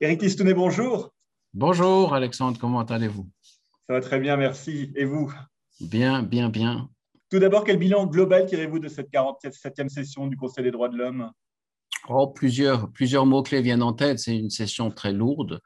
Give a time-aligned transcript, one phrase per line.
[0.00, 1.12] Eric Tistounet, bonjour.
[1.52, 3.28] Bonjour Alexandre, comment allez-vous?
[3.88, 4.92] Ça va très bien, merci.
[4.94, 5.34] Et vous?
[5.80, 6.88] Bien, bien, bien.
[7.28, 10.96] Tout d'abord, quel bilan global tirez-vous de cette 47e session du Conseil des droits de
[10.96, 11.32] l'homme?
[12.08, 14.20] Oh, plusieurs, plusieurs mots-clés viennent en tête.
[14.20, 15.60] C'est une session très lourde,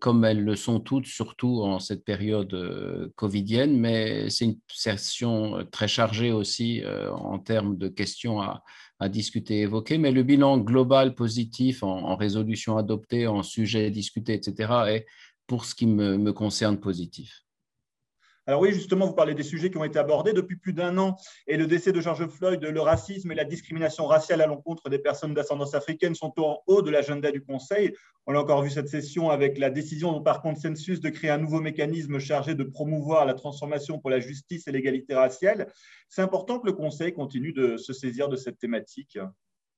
[0.00, 5.58] comme elles le sont toutes, surtout en cette période euh, covidienne, mais c'est une session
[5.58, 8.62] euh, très chargée aussi en termes de questions à,
[9.08, 9.98] discuter et évoquer.
[9.98, 15.06] Mais le bilan global positif en, résolution adoptée, en sujet discuté, etc., est,
[15.48, 17.42] pour ce qui me concerne, positif.
[18.46, 21.16] Alors oui, justement, vous parlez des sujets qui ont été abordés depuis plus d'un an
[21.46, 24.98] et le décès de George Floyd, le racisme et la discrimination raciale à l'encontre des
[24.98, 27.94] personnes d'ascendance africaine sont en haut de l'agenda du Conseil.
[28.26, 31.60] On l'a encore vu cette session avec la décision par consensus de créer un nouveau
[31.60, 35.72] mécanisme chargé de promouvoir la transformation pour la justice et l'égalité raciale.
[36.08, 39.18] C'est important que le Conseil continue de se saisir de cette thématique.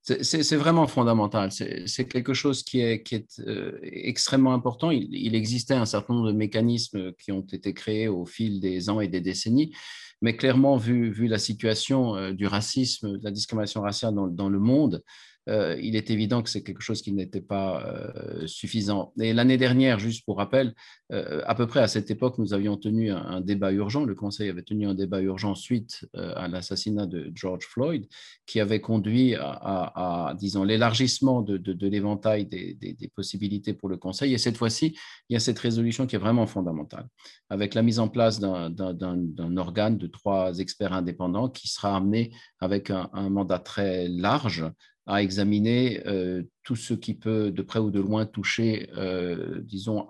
[0.04, 1.50] C'est vraiment fondamental.
[1.50, 3.02] C'est quelque chose qui est,
[3.40, 4.90] euh, extrêmement important.
[4.90, 9.00] Il, existait un certain nombre de mécanismes qui ont été créés au fil des ans
[9.00, 9.74] et des décennies,
[10.20, 15.02] mais clairement, vu, la situation euh, du racisme, de la discrimination raciale dans le monde,
[15.48, 19.12] euh, il est évident que c'est quelque chose qui n'était pas euh, suffisant.
[19.20, 20.74] Et l'année dernière, juste pour rappel,
[21.12, 24.48] euh, à peu près à cette époque, nous avions tenu un, débat urgent, le Conseil
[24.48, 28.06] avait tenu un débat urgent suite à l'assassinat de George Floyd,
[28.46, 34.32] qui avait conduit à, disons, l'élargissement de, l'éventail des, possibilités pour le Conseil.
[34.32, 34.96] Et cette fois-ci,
[35.28, 37.06] il y a cette résolution qui est vraiment fondamentale,
[37.50, 42.90] avec la mise en place d'un organe de trois experts indépendants qui sera amené avec
[42.90, 44.64] un mandat très large
[45.06, 50.06] à examiner euh, tout ce qui peut, de près ou de loin, toucher, euh, disons,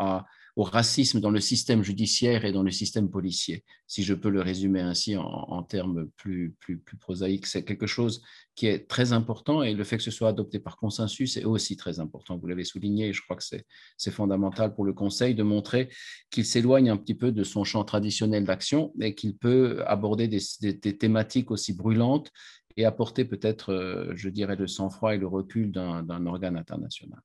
[0.56, 4.40] au racisme dans le système judiciaire et dans le système policier, si je peux le
[4.40, 7.46] résumer ainsi en, termes plus, plus, prosaïques.
[7.46, 8.22] C'est quelque chose
[8.54, 11.76] qui est très important et le fait que ce soit adopté par consensus est aussi
[11.76, 12.38] très important.
[12.38, 15.88] Vous l'avez souligné et je crois que c'est fondamental pour le Conseil de montrer
[16.30, 20.98] qu'il s'éloigne un petit peu de son champ traditionnel d'action et qu'il peut aborder des
[20.98, 22.30] thématiques aussi brûlantes
[22.76, 27.20] et apporter peut-être, euh, je dirais, le sang-froid et le recul d'un organe international.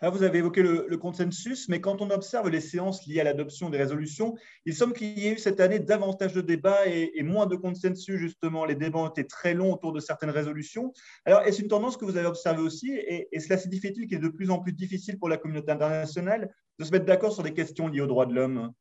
[0.00, 3.68] Alors vous avez évoqué le, consensus, mais quand on observe les séances liées à l'adoption
[3.68, 7.46] des résolutions, il semble qu'il y ait eu cette année davantage de débats et, moins
[7.46, 8.64] de consensus, justement.
[8.64, 10.92] Les débats ont été très longs autour de certaines résolutions.
[11.24, 12.92] Alors, est-ce une tendance que vous avez observée aussi?
[12.92, 16.84] Et, cela signifie-t-il qu'il est de plus en plus difficile pour la communauté internationale de
[16.84, 18.72] se mettre d'accord sur des questions liées aux droits de l'homme?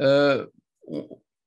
[0.00, 0.46] Euh,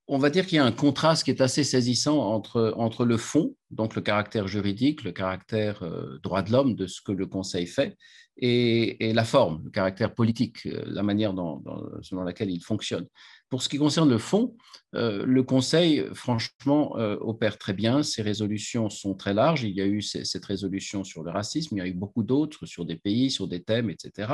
[0.08, 3.18] on va dire qu'il y a un contraste qui est assez saisissant entre, entre le
[3.18, 7.26] fond, donc le caractère juridique, le caractère euh, droit de l'homme de ce que le
[7.26, 7.98] Conseil fait,
[8.38, 11.62] et, la forme, le caractère politique, euh, la manière dans,
[12.02, 13.06] selon laquelle il fonctionne.
[13.50, 14.56] Pour ce qui concerne le fond,
[14.96, 18.02] euh, le Conseil, franchement, opère très bien.
[18.02, 19.64] Ses résolutions sont très larges.
[19.64, 22.66] Il y a eu cette résolution sur le racisme, il y a eu beaucoup d'autres
[22.66, 24.34] sur des pays, sur des thèmes, etc.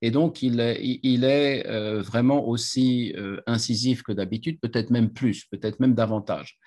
[0.00, 1.64] Et donc, il est, il est
[2.00, 3.14] vraiment aussi
[3.46, 6.58] incisif que d'habitude, peut-être même plus, peut-être même davantage.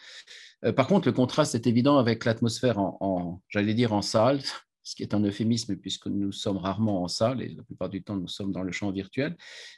[0.66, 4.42] Euh, par contre, le contraste est évident avec l'atmosphère en, j'allais dire en salle,
[4.84, 8.04] ce qui est un euphémisme puisque nous sommes rarement en salle et la plupart du
[8.04, 9.36] temps nous sommes dans le champ virtuel,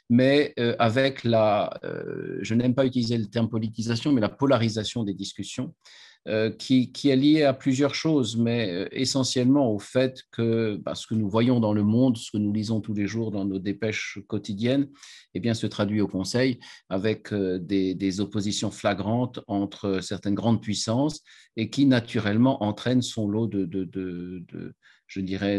[0.08, 5.02] mais euh, avec la, euh, je n'aime pas utiliser le terme politisation, mais la polarisation
[5.02, 5.74] des discussions.
[6.28, 11.06] Euh, qui, est lié à plusieurs choses, mais euh, essentiellement au fait que bah, ce
[11.06, 13.58] que nous voyons dans le monde, ce que nous lisons tous les jours dans nos
[13.58, 14.90] dépêches quotidiennes,
[15.32, 16.60] eh bien, se traduit au Conseil
[16.90, 21.20] avec euh, des, oppositions flagrantes entre certaines grandes puissances
[21.56, 24.74] et qui naturellement entraînent son lot de, de
[25.06, 25.56] je dirais,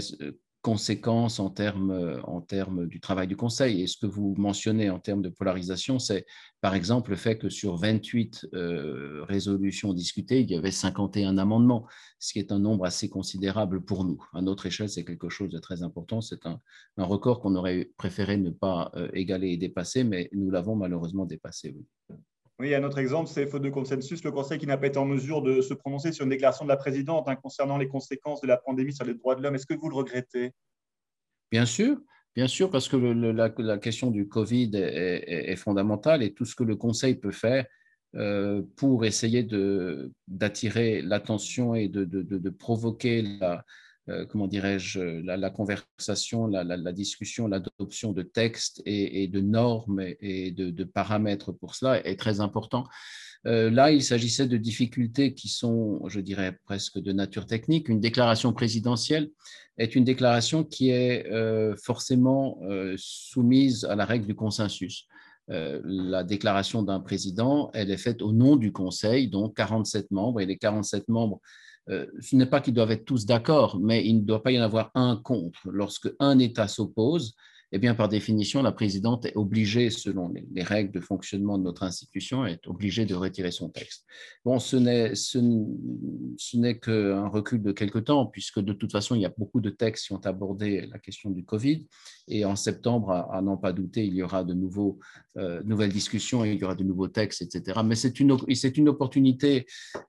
[0.62, 3.82] conséquences en termes, euh, en termes du travail du Conseil.
[3.82, 6.26] Et ce que vous mentionnez en termes de polarisation, c'est
[6.62, 11.88] par exemple le fait que sur 28 euh, résolutions discutées, il y avait 51 amendements,
[12.20, 14.24] ce qui est un nombre assez considérable pour nous.
[14.34, 16.22] À notre échelle, c'est quelque chose de très important.
[16.22, 16.60] C'est un,
[16.98, 21.26] un, record qu'on aurait préféré ne pas euh, égaler et dépasser, mais nous l'avons malheureusement
[21.26, 21.76] dépassé.
[22.62, 25.06] Oui, un autre exemple, c'est faute de consensus, le Conseil qui n'a pas été en
[25.06, 28.46] mesure de se prononcer sur une déclaration de la présidente hein, concernant les conséquences de
[28.46, 29.56] la pandémie sur les droits de l'homme.
[29.56, 30.52] Est-ce que vous le regrettez?
[31.52, 31.98] Bien sûr,
[32.36, 36.76] bien sûr, parce que la, question du Covid est, fondamentale et tout ce que le
[36.76, 37.66] Conseil peut faire
[38.14, 39.44] euh, pour essayer
[40.28, 43.66] d'attirer l'attention et de, de provoquer la,
[44.10, 50.84] euh, comment dirais-je, la, conversation, la, discussion, l'adoption de textes et, de normes et, de,
[50.84, 52.86] paramètres pour cela est très important.
[53.46, 57.90] Euh, là, il s'agissait de difficultés qui sont, je dirais, presque de nature technique.
[57.90, 59.30] Une déclaration présidentielle
[59.78, 62.60] est une déclaration qui est euh, forcément
[62.98, 65.08] soumise à la règle du consensus.
[65.48, 70.46] la déclaration d'un président, elle est faite au nom du Conseil, donc 47 membres, et
[70.46, 71.40] les 47 membres
[71.88, 74.64] ce n'est pas qu'ils doivent être tous d'accord, mais il ne doit pas y en
[74.64, 75.60] avoir un contre.
[75.66, 77.36] Lorsque un État s'oppose,
[77.74, 81.84] eh bien, par définition, la présidente est obligée, selon les, règles de fonctionnement de notre
[81.84, 84.06] institution, est obligée de retirer son texte.
[84.44, 84.76] Bon, ce
[86.58, 89.70] n'est, qu'un recul de quelque temps, puisque de toute façon, il y a beaucoup de
[89.70, 91.88] textes qui ont abordé la question du Covid.
[92.28, 95.00] Et en septembre, à, n'en pas douter, il y aura de nouveaux,
[95.38, 97.80] euh, nouvelles discussions, il y aura de nouveaux textes, etc.
[97.86, 98.38] Mais c'est une,
[98.76, 99.66] une opportunité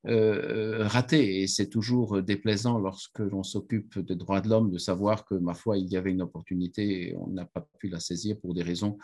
[0.08, 5.24] euh, ratée et c'est toujours déplaisant lorsque l'on s'occupe des droits de l'homme de savoir
[5.24, 8.38] que, ma foi, il y avait une opportunité et on n'a pas pu la saisir
[8.40, 8.98] pour des raisons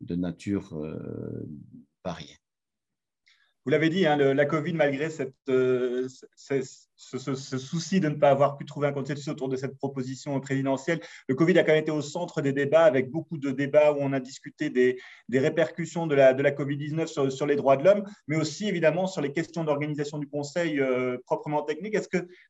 [0.00, 1.46] de nature euh,
[2.04, 2.38] variée.
[3.64, 5.08] Vous l'avez dit, hein, la Covid, malgré
[5.48, 6.06] euh,
[6.36, 11.00] ce, souci de ne pas avoir pu trouver un consensus autour de cette proposition présidentielle,
[11.28, 13.96] le Covid a quand même été au centre des débats, avec beaucoup de débats où
[14.00, 14.98] on a discuté des,
[15.32, 19.22] répercussions de la, de la Covid-19 sur, les droits de l'homme, mais aussi évidemment sur
[19.22, 21.96] les questions d'organisation du Conseil euh, proprement technique.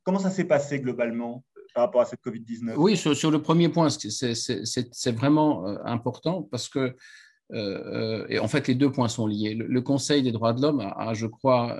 [0.03, 1.45] Comment ça s'est passé globalement?
[1.75, 2.73] Par rapport à cette Covid-19?
[2.77, 6.95] Oui, sur, le premier point, c'est vraiment euh, important parce que, euh,
[7.53, 9.53] euh, et en fait, les deux points sont liés.
[9.53, 11.77] Le, Conseil des droits de l'homme a, je crois,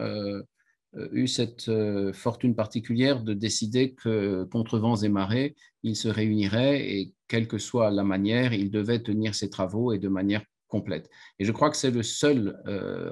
[1.12, 1.72] eu cette
[2.14, 7.58] fortune particulière de décider que, contre vents et marées, il se réunirait et, quelle que
[7.58, 11.10] soit la manière, il devait tenir ses travaux et de manière complète.
[11.40, 12.62] Et je crois que c'est le seul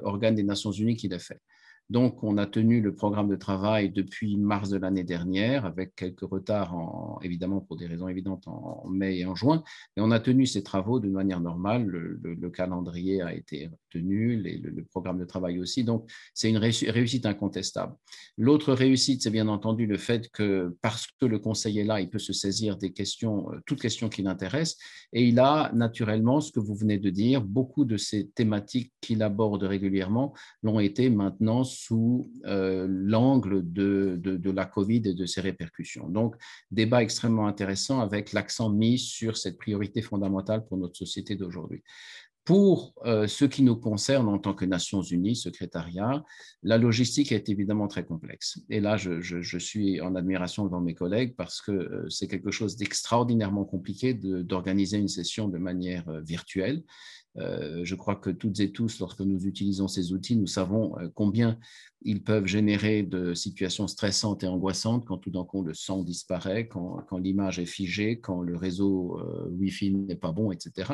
[0.04, 1.40] organe des Nations Unies qui l'a fait.
[1.90, 6.22] Donc, on a tenu le programme de travail depuis mars de l'année dernière, avec quelques
[6.22, 9.62] retards, en, évidemment pour des raisons évidentes, en mai et en juin.
[9.96, 11.86] Et on a tenu ces travaux de manière normale.
[11.86, 15.84] Le, calendrier a été tenu, le, programme de travail aussi.
[15.84, 17.94] Donc, c'est une réussite incontestable.
[18.38, 22.08] L'autre réussite, c'est bien entendu le fait que parce que le Conseil est là, il
[22.08, 24.78] peut se saisir des questions, euh, toutes questions qui l'intéressent.
[25.12, 29.22] Et il a naturellement, ce que vous venez de dire, beaucoup de ces thématiques qu'il
[29.22, 30.32] aborde régulièrement
[30.62, 36.08] l'ont été maintenant sous euh, l'angle de, de, la COVID et de ses répercussions.
[36.08, 36.36] Donc,
[36.70, 41.82] débat extrêmement intéressant avec l'accent mis sur cette priorité fondamentale pour notre société d'aujourd'hui.
[42.44, 46.22] Pour euh, ce qui nous concerne en tant que Nations Unies, secrétariat,
[46.62, 48.60] la logistique est évidemment très complexe.
[48.68, 52.50] Et là, je, je, suis en admiration devant mes collègues parce que euh, c'est quelque
[52.50, 56.82] chose d'extraordinairement compliqué d'organiser une session de manière virtuelle.
[57.38, 61.08] Euh, je crois que toutes et tous, lorsque nous utilisons ces outils, nous savons euh,
[61.14, 61.58] combien
[62.02, 66.68] ils peuvent générer de situations stressantes et angoissantes quand tout d'un coup le son disparaît,
[66.68, 70.92] quand, l'image est figée, quand le réseau euh, Wi-Fi n'est pas bon, etc.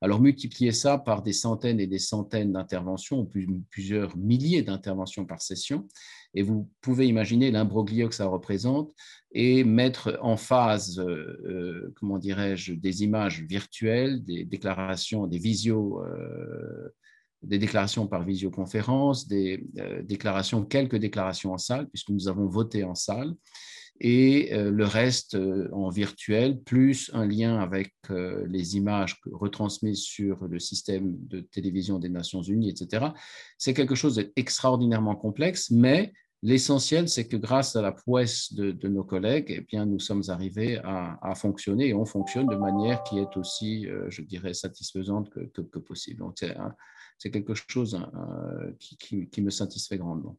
[0.00, 3.28] Alors multiplier ça par des centaines et des centaines d'interventions,
[3.70, 5.88] plusieurs milliers d'interventions par session,
[6.34, 8.92] et vous pouvez imaginer l'imbroglio que ça représente
[9.32, 16.02] et mettre en phase, euh, euh, comment dirais-je, des images virtuelles, des déclarations, des visios,
[16.02, 16.94] euh,
[17.42, 19.64] des déclarations par visioconférence, des
[20.04, 23.34] déclarations, quelques déclarations en salle, puisque nous avons voté en salle,
[24.00, 25.36] et le reste
[25.72, 32.08] en virtuel, plus un lien avec les images retransmises sur le système de télévision des
[32.08, 33.06] Nations Unies, etc.
[33.58, 36.12] C'est quelque chose d'extraordinairement complexe, mais
[36.44, 40.80] L'essentiel, c'est que grâce à la prouesse de, nos collègues, eh bien, nous sommes arrivés
[40.82, 45.78] à, fonctionner et on fonctionne de manière qui est aussi, euh, je dirais, satisfaisante que,
[45.78, 46.18] possible.
[46.18, 46.44] Donc,
[47.18, 47.96] c'est quelque chose
[48.98, 50.36] qui me satisfait grandement.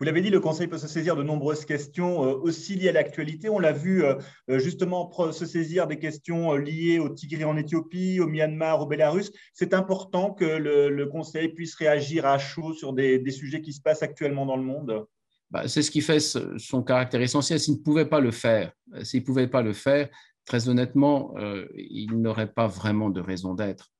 [0.00, 2.92] Vous l'avez dit, le Conseil peut se saisir de nombreuses questions euh, aussi liées à
[2.92, 3.48] l'actualité.
[3.48, 4.14] On l'a vu euh,
[4.48, 9.32] euh, justement se saisir des questions liées au Tigray en Éthiopie, au Myanmar, au Bélarus.
[9.54, 14.02] C'est important que le, Conseil puisse réagir à chaud sur des, sujets qui se passent
[14.04, 15.06] actuellement dans le monde.
[15.50, 17.58] Bah, c'est ce qui fait son caractère essentiel.
[17.58, 18.70] S'il ne pouvait pas le faire,
[19.02, 20.08] s'il pouvait pas le faire,
[20.44, 21.34] très honnêtement,
[21.74, 23.90] il n'aurait pas vraiment de raison d'être.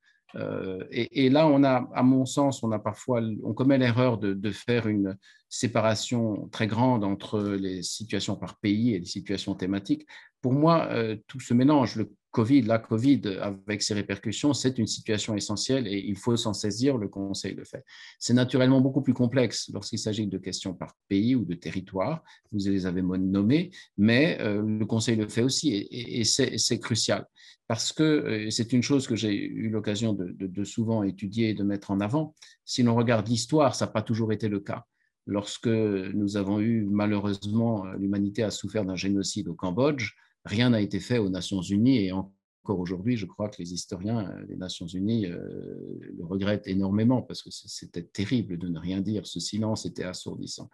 [0.91, 4.87] Et, là, on a, à mon sens, on a parfois, on commet l'erreur de, faire
[4.87, 5.17] une
[5.49, 10.07] séparation très grande entre les situations par pays et les situations thématiques.
[10.41, 11.97] Pour moi, euh, tout se mélange.
[11.97, 16.53] Le Covid, la Covid, avec ses répercussions, c'est une situation essentielle et il faut s'en
[16.53, 17.85] saisir, le Conseil le fait.
[18.19, 22.59] C'est naturellement beaucoup plus complexe lorsqu'il s'agit de questions par pays ou de territoire, vous
[22.69, 27.27] les avez nommées, mais euh, le Conseil le fait aussi et, c'est crucial
[27.67, 31.55] parce que euh, c'est une chose que j'ai eu l'occasion de, de, souvent étudier et
[31.55, 32.35] de mettre en avant.
[32.65, 34.85] Si l'on regarde l'histoire, ça n'a pas toujours été le cas.
[35.29, 40.13] Lorsque nous avons eu, malheureusement, l'humanité a souffert d'un génocide au Cambodge,
[40.47, 44.35] rien n'a été fait aux Nations Unies et encore aujourd'hui, je crois que les historiens
[44.49, 45.39] des Nations Unies euh,
[46.17, 49.27] le regrettent énormément parce que c'était terrible de ne rien dire.
[49.27, 50.71] Ce silence était assourdissant.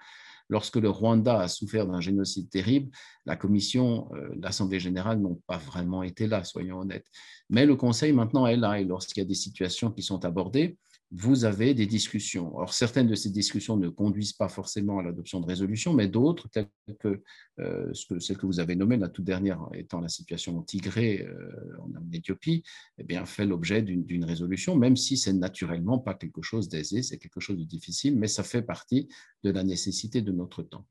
[0.49, 2.93] Lorsque le Rwanda a souffert d'un génocide terrible,
[3.27, 7.07] la Commission, euh, l'Assemblée générale n'ont pas vraiment été là, soyons honnêtes.
[7.51, 10.79] Mais le Conseil maintenant est là et lorsqu'il y a des situations qui sont abordées,
[11.17, 12.57] vous avez des discussions.
[12.57, 16.49] Alors, certaines de ces discussions ne conduisent pas forcément à l'adoption de résolutions, mais d'autres,
[16.49, 16.69] telles
[16.99, 17.23] que,
[17.61, 22.65] euh, que vous avez nommée, la toute dernière étant la situation Tigré euh, en Éthiopie,
[22.99, 27.19] eh bien, fait l'objet d'une résolution, même si c'est naturellement pas quelque chose d'aisé, c'est
[27.19, 29.09] quelque chose de difficile, mais ça fait partie
[29.45, 30.85] de la nécessité de notre temps.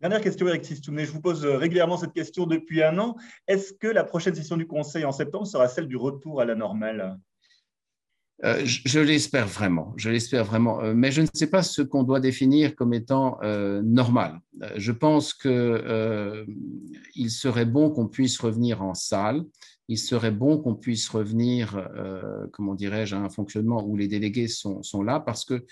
[0.00, 1.04] Dernière question, Eric Sistounet.
[1.04, 3.16] Je vous pose régulièrement cette question depuis un an.
[3.48, 6.54] Est-ce que la prochaine session du Conseil en septembre sera celle du retour à la
[6.54, 7.18] normale?
[8.42, 12.02] Euh, je, l'espère vraiment, je l'espère vraiment, euh, mais je ne sais pas ce qu'on
[12.02, 14.40] doit définir comme étant euh, normal.
[14.76, 16.44] je pense qu'il
[17.30, 19.44] serait bon qu'on puisse revenir en salle,
[19.86, 21.88] il serait bon qu'on puisse revenir,
[22.52, 25.66] comment dirais-je, à un fonctionnement où les délégués sont, là, parce que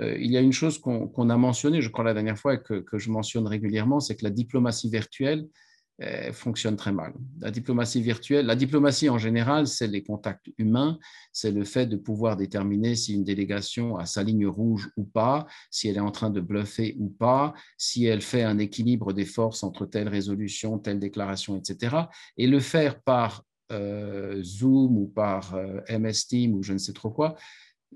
[0.00, 2.98] il y a une chose qu'on a mentionnée, je crois la dernière fois, et que
[2.98, 5.46] je mentionne régulièrement, c'est que la diplomatie virtuelle
[6.32, 7.12] fonctionne très mal.
[7.40, 10.98] La diplomatie virtuelle, la diplomatie en général, c'est les contacts humains,
[11.32, 15.46] c'est le fait de pouvoir déterminer si une délégation a sa ligne rouge ou pas,
[15.70, 19.26] si elle est en train de bluffer ou pas, si elle fait un équilibre des
[19.26, 21.96] forces entre telle résolution, telle déclaration, etc.
[22.36, 26.92] Et le faire par euh, Zoom ou par euh, MS Team ou je ne sais
[26.92, 27.36] trop quoi,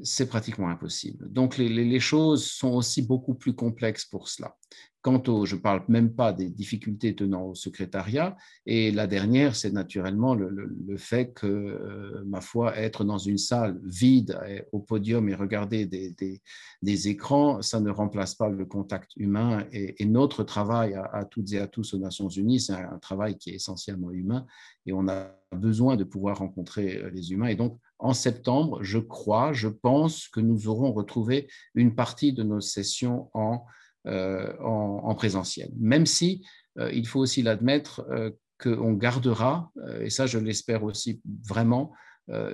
[0.03, 1.31] c'est pratiquement impossible.
[1.33, 4.57] Donc les, choses sont aussi beaucoup plus complexes pour cela.
[5.00, 8.37] Quant au, je ne parle même pas des difficultés tenant au secrétariat,
[8.67, 13.79] et la dernière, c'est naturellement le, fait que, euh, ma foi, être dans une salle
[13.85, 14.37] vide
[14.73, 19.65] au podium et regarder des, écrans, ça ne remplace pas le contact humain.
[19.71, 23.50] Et, notre travail à, toutes et à tous aux Nations Unies, c'est un, travail qui
[23.50, 24.45] est essentiellement humain,
[24.87, 27.47] et on a besoin de pouvoir rencontrer euh, les humains.
[27.47, 32.43] Et donc, en septembre, je crois, je pense que nous aurons retrouvé une partie de
[32.43, 33.65] nos sessions en
[34.07, 35.69] euh, en, présentiel.
[35.81, 36.47] Même si,
[36.79, 38.31] euh, il faut aussi l'admettre, euh,
[38.62, 41.93] qu'on gardera, et ça je l'espère aussi vraiment,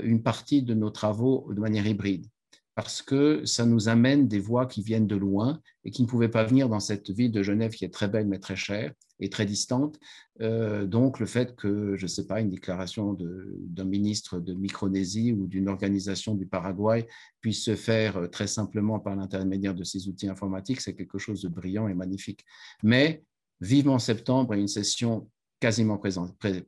[0.02, 2.26] une partie de nos travaux de manière hybride
[2.74, 6.30] parce que ça nous amène des voix qui viennent de loin et qui ne pouvaient
[6.30, 9.28] pas venir dans cette ville de Genève qui est très belle mais très chère et
[9.28, 9.98] très distante.
[10.40, 15.32] Euh, donc le fait que, je ne sais pas, une déclaration d'un ministre de Micronésie
[15.32, 17.06] ou d'une organisation du Paraguay
[17.40, 21.42] puisse se faire euh, très simplement par l'intermédiaire de ces outils informatiques, c'est quelque chose
[21.42, 22.44] de brillant et magnifique.
[22.82, 23.22] Mais
[23.60, 25.28] vivement septembre, une session
[25.60, 25.98] quasiment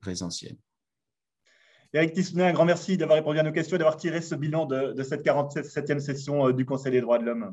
[0.00, 0.56] présentielle.
[1.95, 4.67] Eric Tissounet, un grand merci d'avoir répondu à nos questions et d'avoir tiré ce bilan
[4.67, 7.53] de, cette 47e session euh, du Conseil des droits de l'homme.